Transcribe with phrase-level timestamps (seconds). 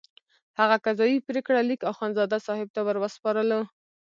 [0.59, 3.61] هغه قضایي پرېکړه لیک اخندزاده صاحب ته وروسپارلو.